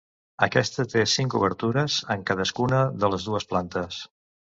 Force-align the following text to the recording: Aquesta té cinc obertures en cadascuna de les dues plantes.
Aquesta 0.45 0.85
té 0.93 1.03
cinc 1.11 1.35
obertures 1.41 1.99
en 2.17 2.25
cadascuna 2.33 2.83
de 3.05 3.15
les 3.15 3.31
dues 3.33 3.51
plantes. 3.55 4.05